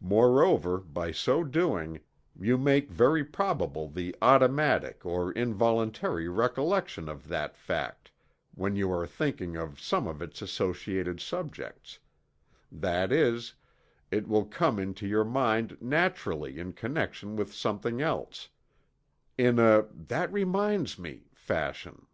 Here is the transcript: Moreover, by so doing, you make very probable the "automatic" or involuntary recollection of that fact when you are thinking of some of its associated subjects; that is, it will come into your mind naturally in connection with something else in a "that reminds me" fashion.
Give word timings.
Moreover, 0.00 0.78
by 0.78 1.12
so 1.12 1.44
doing, 1.44 2.00
you 2.40 2.56
make 2.56 2.90
very 2.90 3.22
probable 3.22 3.90
the 3.90 4.16
"automatic" 4.22 5.04
or 5.04 5.32
involuntary 5.32 6.30
recollection 6.30 7.10
of 7.10 7.28
that 7.28 7.58
fact 7.58 8.10
when 8.54 8.74
you 8.74 8.90
are 8.90 9.06
thinking 9.06 9.54
of 9.54 9.78
some 9.78 10.06
of 10.06 10.22
its 10.22 10.40
associated 10.40 11.20
subjects; 11.20 11.98
that 12.72 13.12
is, 13.12 13.52
it 14.10 14.26
will 14.26 14.46
come 14.46 14.78
into 14.78 15.06
your 15.06 15.24
mind 15.26 15.76
naturally 15.82 16.58
in 16.58 16.72
connection 16.72 17.36
with 17.36 17.52
something 17.52 18.00
else 18.00 18.48
in 19.36 19.58
a 19.58 19.84
"that 19.92 20.32
reminds 20.32 20.98
me" 20.98 21.28
fashion. 21.34 22.06